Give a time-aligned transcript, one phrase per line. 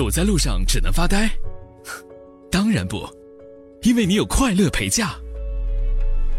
[0.00, 1.30] 堵在路上只能发呆？
[2.50, 3.06] 当然不，
[3.82, 5.14] 因为你有快乐陪驾。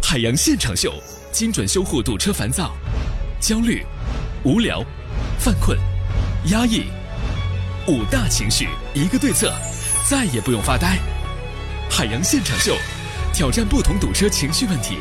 [0.02, 0.92] 海洋现场秀，
[1.32, 2.72] 精准修护堵车烦躁、
[3.40, 3.86] 焦虑、
[4.44, 4.84] 无聊、
[5.38, 5.78] 犯困、
[6.48, 6.86] 压抑
[7.88, 9.54] 五大情绪，一个对策，
[10.10, 10.98] 再也不用发呆。
[11.88, 12.76] 海洋现场秀，
[13.32, 14.98] 挑战不同堵车情绪问题，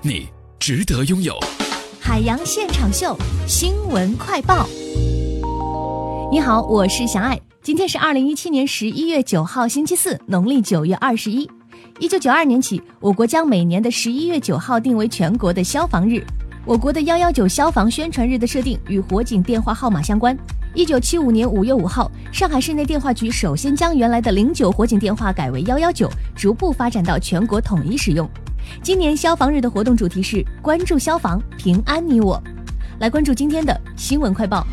[0.00, 0.26] 你
[0.58, 1.38] 值得拥有。
[2.00, 3.16] 海洋现场秀
[3.46, 4.68] 新闻快报。
[6.32, 7.40] 你好，我是小爱。
[7.62, 11.48] 今天是二零一七年十一月九号，星期四，农历九月二十一。
[12.00, 16.26] 一九九二年起，我国将每年的十一月九号定为全国的消防日。
[16.64, 20.36] 我国的幺幺九消防宣传日的设定与火警电话号码相关。
[20.74, 28.28] 一九七五年五月五号，上海市内电话局首先将原来的零九火警电话改为幺幺九，逐步发展到全国统一使用。
[28.82, 32.42] 今年消防日的活动主题是关注消防，平安你我。
[32.98, 34.66] 来关注今天的新闻快报。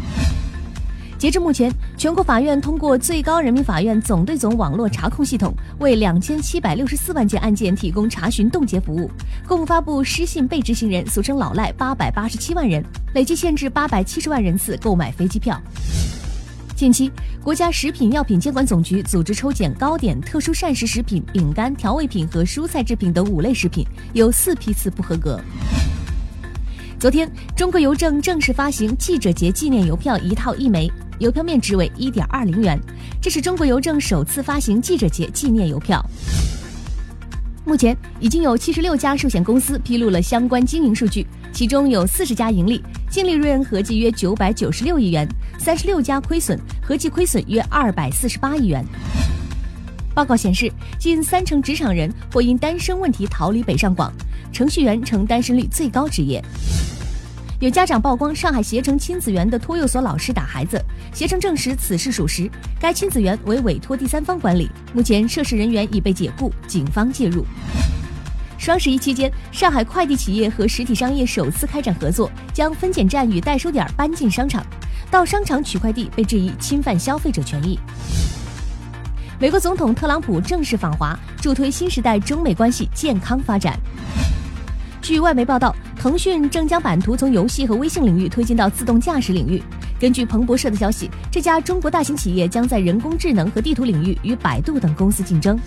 [1.20, 9.12] 截至目前，全国法院通过最高人民法院总对总网络查控系统，为两千七百六十四万件案件提供查询冻结服务，
[9.46, 12.82] 共发布失信被执行人（俗称老赖）八百八十七万人，
[13.14, 15.62] 累计限制八百七十万人次购买飞机票。
[16.74, 17.12] 近期，
[17.44, 25.38] 国家食品药品监管总局组织抽检糕点、特殊膳食食品、饼干、调味品和蔬菜制品等五类食品，有四批次不合格。
[26.98, 30.90] 昨天，中国邮政正式发行记者节纪念邮票一套一枚。
[31.20, 32.80] 邮票面值为一点二零元，
[33.22, 36.04] 这是中国邮政首次发行记者节纪念邮票。
[37.66, 42.82] 目前已经有七十六家寿险公司披露了相关经营数据，其中有四十家盈利，
[43.12, 45.28] 净利润合计约九百九十六亿元；
[45.60, 48.84] 三十六家亏损，合计亏损约二百四十八亿元。
[50.16, 54.12] 报告显示，近三成职场人或因单身问题逃离北上广，
[54.54, 56.44] 程序员成单身率最高职业。
[57.60, 60.82] 有家长曝光上海携程亲子园的托幼所老师打孩子，
[61.14, 62.50] 携程证实此事属实。
[62.80, 67.46] 该亲子园为委托第三方管理，目前涉事人员已被解雇，警方介入。
[68.58, 74.66] 双十一期间，上海快递企业和实体商业首次开展合作，将分拣站与代收点搬进商场。
[75.12, 77.78] 到商场取快递被质疑侵犯消费者权益。
[79.38, 83.78] 美国总统特朗普正式访华，助推新时代中美关系健康发展。
[85.02, 85.76] 据外媒报道。
[86.00, 89.62] 腾讯正将版图从游戏和微信领域推进到自动驾驶领域。
[90.00, 95.60] 根据彭博社的消息，这家中国大型企业将在人工智能和地图领域与百度等公司竞争。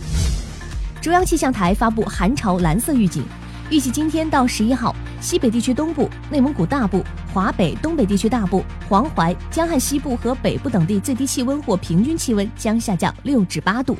[1.02, 3.22] 中央气象台发布寒潮蓝色预警，
[3.68, 7.04] 预计今天到十一号，西北地区东部、内蒙古大部、
[7.34, 13.98] 华北、东北地区大部、黄淮、江汉西部和北部等地最低气温或平均气温将下降六至八度。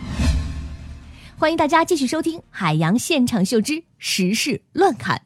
[1.36, 5.20] 欢迎大家继续收听《海洋现场秀之时事乱侃》。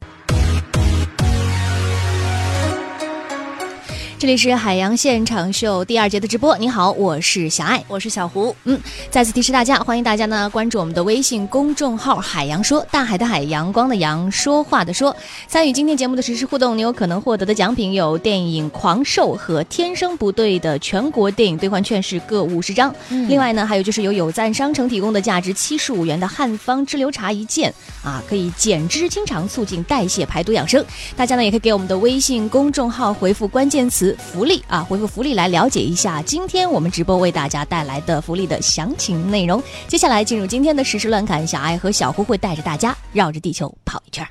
[4.18, 6.56] 这里是海洋现场秀第二节的直播。
[6.56, 8.56] 你好，我是小爱，我是小胡。
[8.64, 15.14] 嗯，再次提示大家，欢迎大家呢关注我们的微信公众号“海洋说”，大海的海，阳光的阳，说话的说。
[15.46, 22.94] 参与今天节目的实时互动，你有可能获得的奖品有电影《狂兽》和《天生不对》的全国电影兑换券是各五十张。
[23.28, 27.72] 另外呢，还有就是由有赞商城提供的价值七十五元的汉方支流茶一件
[28.02, 30.82] 啊，可以减脂清肠，促进代谢，排毒养生。
[31.14, 34.05] 大家呢也可以给我们的微信公众号回复关键词。
[34.14, 39.62] 福利啊，回复福利来了解一下今天我们直播为大家带来的福利的详情内容。
[39.88, 44.26] 接下来进入今天的实时乱侃，小爱和小胡会带着大家绕着地球跑一圈。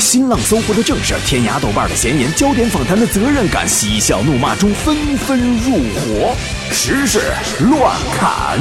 [0.00, 6.34] 新浪搜狐的正事，天涯豆瓣的闲言，焦点访谈的责任感，嬉笑怒骂中纷纷入伙，
[6.70, 7.20] 时事
[7.60, 8.58] 乱侃。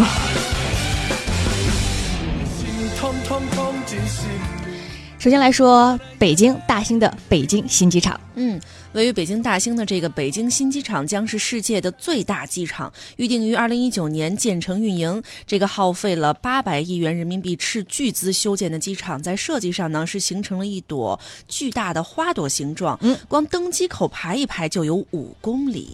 [5.19, 8.59] 首先来说北京大兴的北京新机场，嗯。
[8.93, 15.21] 位于北京大兴的这个北京新机场将是世界的最大机场，预定于二零一九年建成运营。
[15.45, 22.97] 这个耗费了八百亿元人民币斥巨资修建的机场，在设计上呢是形成了一朵巨大的花朵形状。
[23.01, 25.89] 嗯，光登机口排一排就有五公里。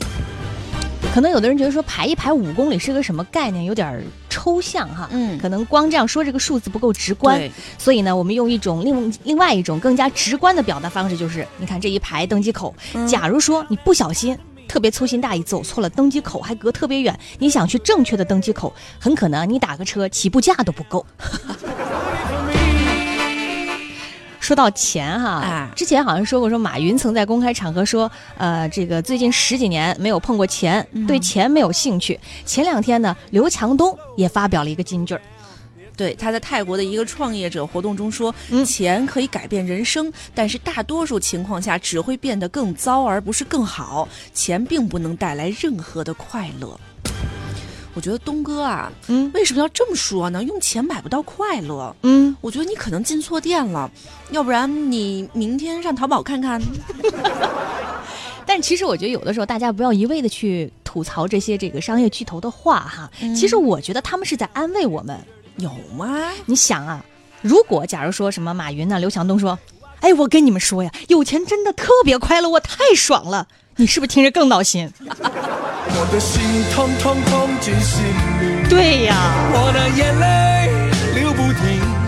[1.13, 5.07] 可能有的人觉得说排一排五公里是个什么概念，有点抽象哈。
[5.11, 7.47] 嗯，可能光这样说这个数字不够直观。
[7.77, 12.73] 所以呢，我们用一种另另外一种更加直观的表达方式，就是你看这一排登机口，
[13.07, 14.35] 假如说你不小心
[14.67, 21.05] 特别粗心大意走错了登机口，还隔特别远，你想去正确的登机口，很可能你打个车起步价都不够。
[24.43, 32.19] 说到钱哈，之前好像说过，说马云曾在公开场合说，呃，这个最近十几年没有碰过钱，对钱没有兴趣。
[32.45, 35.21] 前两天呢，刘强东也发表了一个金句儿，
[35.95, 38.35] 对，他在泰国的一个创业者活动中说，
[38.65, 44.09] 钱可以改变人生，但是大多数情况下只会变得更糟，而不是更好。
[44.33, 46.77] 钱并不能带来任何的快乐。
[47.93, 50.43] 我觉得东哥啊，嗯为什么要这么说呢？
[50.43, 51.95] 用钱买不到快乐。
[52.03, 53.89] 嗯，我觉得你可能进错店了，
[54.31, 56.61] 要不然你明天上淘宝看看。
[58.45, 65.17] 但其实我觉得有的时候大家不要一味的去吐槽这些这个商业巨头的话哈，嗯其实我觉得他们是在安慰我们。
[65.57, 66.31] 有吗？
[66.45, 67.03] 你想啊，
[67.41, 69.57] 如果假如说什么马云呢、刘强东说，
[70.01, 74.91] 哎，我跟你们说呀，有钱真的特别快乐，我太爽了，你是不是听着更闹心？
[75.85, 76.41] 我的心
[76.71, 79.15] 痛痛痛进心里，对呀。
[79.53, 82.03] 我的眼泪流不停。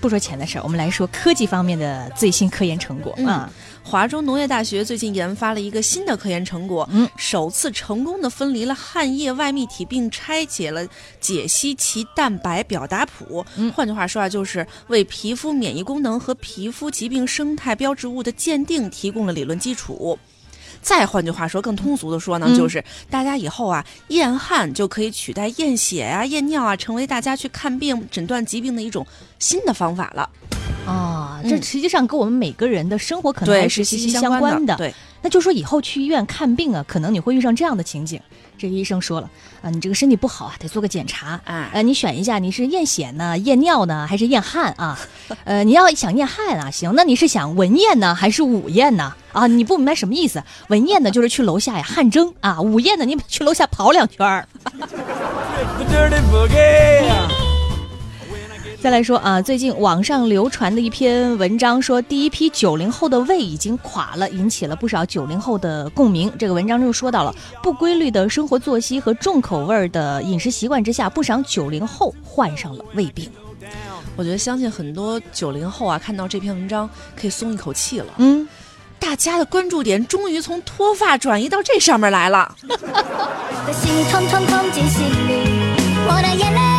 [0.00, 3.50] 不说钱的事儿，我们来说科技方面的最新科研成果、嗯啊。
[3.82, 10.86] 华中农业大学最近研发了一个新的科研成果，嗯首次成功的分离了汗液外泌体，并拆解了
[11.20, 13.44] 解析其蛋白表达谱。
[13.56, 20.18] 嗯换句话说啊，就是为皮肤免疫功能和皮肤疾病生态标志物的鉴定提供了理论基础。
[20.84, 29.04] 再换句话说，更通俗的说呢，嗯就是大家以后啊，验汗就可以取代验血啊、验尿啊，成为大家去看病、诊断疾病的一种
[29.38, 30.28] 新的方法了。
[30.86, 34.76] 啊，嗯这实际上跟我们每个人的生活可能，还是息息息相关的。
[34.76, 38.20] 对，那就说以后去医院看病啊，可能你会遇上这样的情景。
[38.56, 39.28] 这个医生说了
[39.62, 41.40] 啊，你这个身体不好啊，得做个检查。
[41.44, 44.98] 哎呃，你选一下，你是验血呢、验尿呢，还是验汗啊？
[45.44, 49.12] 呃，你要想验汗啊，行，那你是想文验呢，还是武验呢？
[49.32, 50.42] 啊，你不明白什么意思？
[50.68, 54.46] 文验呢，就是去楼下呀汗蒸啊；武验呢，你去楼下跑两圈儿。
[58.84, 66.30] 再来说啊，最近网上流传的一篇文章说，第一批九零后的胃已经垮了，引起了不少九零后的共鸣。
[66.38, 73.30] 这个文章就说到了不规律的生活作息和重口味的饮食习惯之下，不少九零后患上了胃病。
[74.16, 76.86] 我觉得相信很多九零后啊，看到这篇文章
[77.18, 78.12] 可以松一口气了。
[78.18, 78.46] 嗯，
[78.98, 82.54] 大家的关注点终于从脱发转移到这上面来了。
[82.68, 85.48] 的心痛痛痛进心里，
[86.06, 86.66] 我的眼泪流不停。
[86.66, 86.73] 哎呦，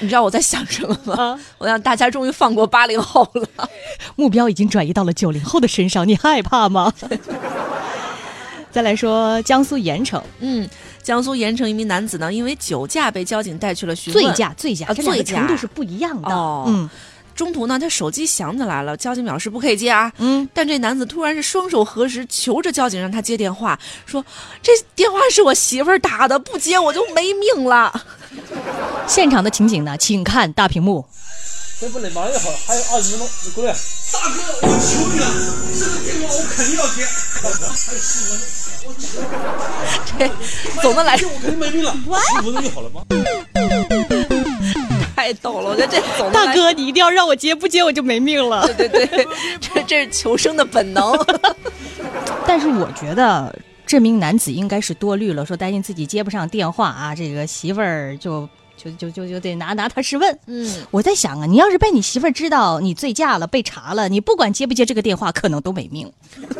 [0.00, 1.14] 你你知道我在想什么吗？
[1.16, 3.68] 啊我想大家终于放过八零后了。
[4.16, 6.92] 目标已经转移到了九零后的身上，你害怕吗？
[8.70, 10.68] 再来说江苏盐城嗯，
[11.02, 14.22] 江苏盐城一名男子呢，因为酒驾被交警带去了询问。
[14.24, 16.28] 醉驾，醉驾，啊这两个醉驾程度是不一样的。
[16.30, 16.88] 哦嗯
[17.34, 20.12] 中途呢，他手机响起来了，交警表示不可以接啊。
[20.18, 24.24] 嗯，但这男子突然是双手合十，求着交警让他接电话，说
[24.60, 27.92] 这电话是我媳妇儿打的，不接我就没命了。
[29.06, 31.06] 现场的情景呢，请看大屏幕。
[31.80, 33.72] 这不能马上就好，还有二十分钟，你过来。
[34.12, 34.28] 大哥，
[34.62, 35.26] 我求你了，
[35.78, 37.06] 这个电话我肯定要接。
[37.40, 38.36] 还有十分
[38.82, 38.84] 钟，
[40.18, 40.28] 这
[40.82, 41.98] 总的来说我肯定没命了，十
[42.40, 43.04] 五分钟就好了吗？
[45.14, 48.66] 太逗了，我觉得这总大哥，你一定要让我接，不接我就没命了。
[48.74, 49.26] 对对对，
[49.60, 51.16] 这这是求生的本能。
[52.46, 53.54] 但是我觉得
[53.88, 58.46] 这名男子应该是多虑了，说担心自己接不上电话啊，这个媳妇儿就
[58.76, 60.38] 就就就就得拿拿他试问。
[60.44, 66.12] 嗯，我在想啊，你要是被你媳妇儿知道你醉驾了、被查了，你不管接不接这个电话，可能都没命。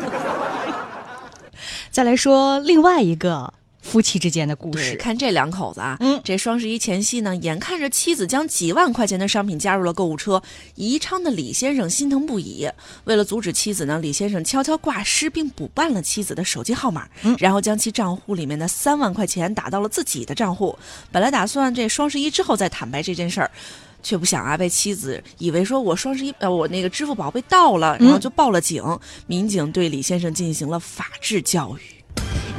[1.91, 3.53] 再来说另外一个
[3.89, 10.41] 夫妻之间的故，事，看这两口子啊，嗯这双十一前夕呢，眼看着妻子将几万块钱的商品加入了购物车，
[10.75, 12.69] 宜昌的李先生心疼不已。
[13.05, 20.77] 为了阻止妻子呢，李先生悄悄挂失并补办了妻子的手机号码，嗯然后将其账户里面的三万块钱打到了自己的账户。
[21.11, 23.49] 本来打算这双十一之后再坦白这件事儿。
[24.01, 28.81] 却不想啊，被妻子以为说我双十一呃我那个支付宝被盗了，然后就报了警。
[29.27, 31.98] 民警对李先生进行了法制教育。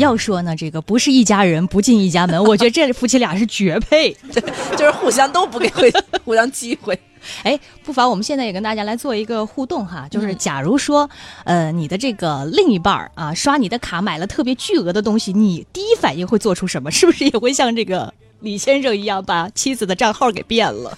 [0.01, 4.17] 要说呢，这个不是一家人不进一家门， 我觉得这夫妻俩是绝配。
[4.77, 5.93] 就是互相都不给回
[6.25, 6.99] 互相机会。
[7.43, 11.09] 哎，不妨我们现在也跟大家来做一个互动哈，就是假如说，
[11.45, 16.91] 呃，你的这个另一半儿啊，刷你的卡买了特别巨额的东西，你第一反应会做出什么？
[16.91, 20.97] 是不是也会像这个李先生一样，把妻子的账号给变了？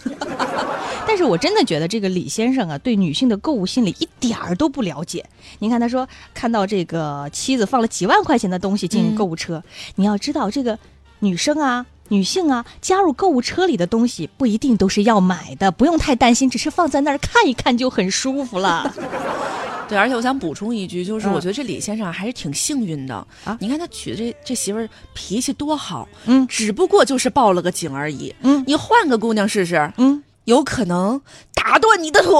[1.12, 5.22] 但是我真的觉得这个李先生啊，对女性的购物心理一点儿都不了解。
[5.58, 9.62] 您看，他说看到这个妻子放了几万块钱的东西进购物车，
[9.96, 10.78] 你要知道这个
[11.18, 11.84] 女生啊。
[12.08, 18.90] 女性啊，加入购物车里的东西不一定都是要买的，不用太担心，只是放在那儿看一看就很舒服了。
[19.88, 23.14] 对，而且我想补充一句，就是嗯我觉得这李先生啊还是挺幸运的
[23.44, 28.34] 啊你看他娶的这这媳妇儿脾气多好，嗯只不过就是报了个警而已。
[28.40, 31.20] 嗯你换个姑娘试试，嗯，有可能
[31.54, 32.32] 打断你的腿。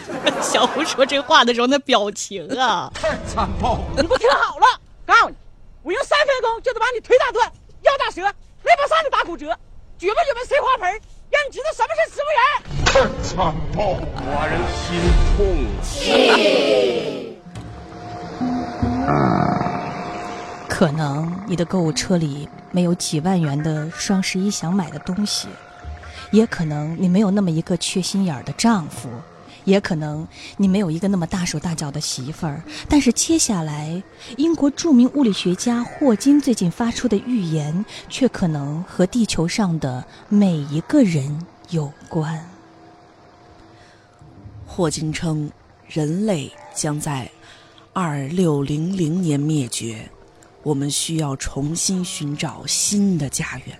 [0.42, 3.84] 小胡说这话的时候那表情啊，太残暴了。
[3.96, 4.66] 你给我听好了，
[5.06, 5.36] 告诉你，
[5.82, 7.50] 我用三分钟就能把你腿打断、
[7.82, 9.56] 腰打折、肋巴扇子打骨折，
[9.98, 10.90] 举吧举吧碎花盆，
[11.30, 12.40] 让你知道什么是植物人。
[12.84, 15.00] 太残暴，寡人心
[15.36, 15.38] 痛。
[20.68, 25.48] 可能你的购物车里没有几万元的双十一想买的东西，
[26.30, 29.08] 也可能你没有那么一个缺心眼儿的丈夫，
[29.64, 32.62] 也可能你没有一个那么大手大脚的媳妇儿。
[32.88, 34.02] 但是接下来，
[34.36, 42.44] 英国著名物理学家霍金最近发出的预言，却可能和地球上的每一个人有关。
[44.66, 45.50] 霍金称，
[45.88, 47.28] 人类将在
[47.92, 50.08] 二六零零年灭绝，
[50.62, 53.76] 我们需要重新寻找新的家园。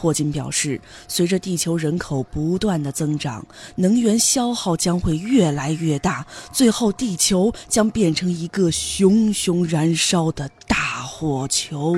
[0.00, 11.96] 霍金表示，随着地球人口不断的增长，能源消耗将会越来越大，最后地球将变成一个熊熊燃烧的大火球。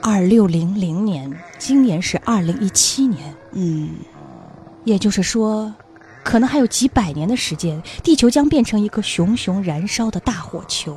[0.00, 3.90] 二六零零年，今年是二零一七年，嗯，
[4.84, 5.74] 也就是说，
[6.22, 10.96] 可能还有几百年的时间，地球将变成一个熊熊燃烧的大火球。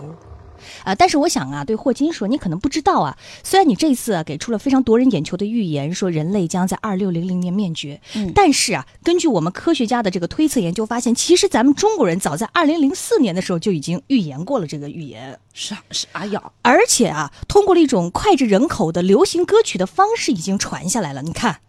[0.84, 15.40] 啊、但是我想啊，对霍金说，你可能不知道啊，虽然你这次啊给出了非常夺人眼球的预言，说人类将在二六零零年灭绝，嗯但是啊，根据我们科学家的这个推测研究发现，其实咱们中国人早在二零零四年的时候就已经预言过了这个预言。
[15.54, 16.42] 啥啥呀？
[16.62, 21.22] 而且啊，通过了一种脍炙人口的流行歌曲的方式已经传下来了。
[21.22, 21.60] 你看，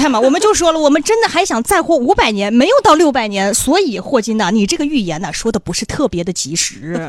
[0.00, 7.06] 看嘛，我们就说了，我们真的还想再活五百年，没有到六百年，所以霍金呐，你这个预言呢说的不是特别的及时。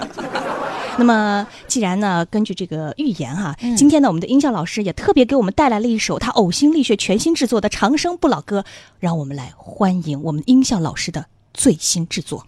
[0.98, 8.60] 那么，既然呢，根据这个预言哈，今天呢，我们的音效老师也特别给我们带来了一首他呕心沥血全新制作的《长生不老歌》，
[9.00, 12.46] 让我们来欢迎我们音效老师的最新制作。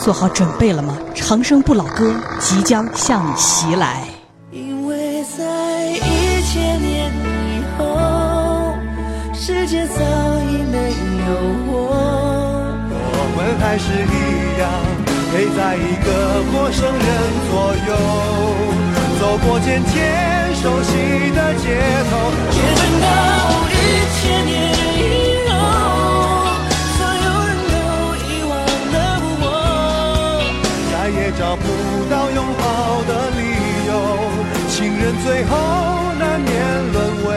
[0.00, 0.98] 做好准备了吗？
[1.14, 4.08] 《长生不老歌》即将向你袭来。
[9.64, 9.96] 世界早
[10.44, 10.76] 已没
[11.24, 11.32] 有
[11.72, 11.72] 我。
[12.92, 14.68] 我们还是一样，
[15.32, 17.08] 陪在一个陌生人
[17.48, 17.96] 左右，
[19.18, 19.96] 走过渐渐
[20.60, 21.80] 熟悉的街
[22.10, 22.12] 头。
[22.52, 23.08] 也等到
[23.72, 23.74] 一
[24.12, 24.52] 千年
[25.00, 25.00] 以
[25.48, 25.56] 后，
[26.92, 27.74] 所有人都
[28.20, 28.52] 遗忘
[28.92, 28.94] 了
[29.40, 29.42] 我。
[30.92, 31.64] 再也找不
[32.12, 33.40] 到拥抱的理
[33.88, 33.90] 由，
[34.68, 35.56] 情人最后
[36.18, 36.52] 难免
[36.92, 37.32] 沦为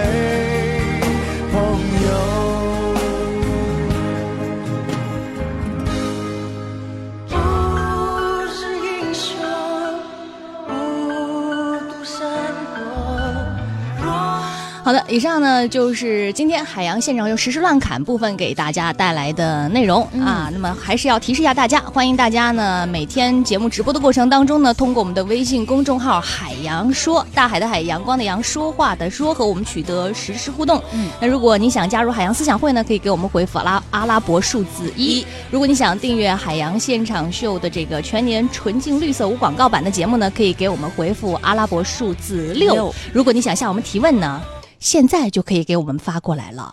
[15.10, 20.50] 以上呢就是今天海洋现场秀实时乱砍部分给大家带来的内容、啊。
[20.52, 30.82] 那么还是要提示一下大家，欢迎大家呢每天节目直播的过程当中呢，通过我们的微信公众号“海洋说”，大海的海，阳光的阳，说话的说，和我们取得实时互动。
[30.92, 35.26] 嗯，那如果你想加入海洋思想会呢，可以给我们回复阿拉阿拉伯数字一。
[35.50, 42.96] 如果你想订阅海洋现场秀的这个全年纯净绿色无广告版的节目呢，可以给我们回复阿拉伯数字六六。
[43.14, 44.42] 如果你想向我们提问呢，
[44.80, 46.66] 现在就可以给我们发过来了。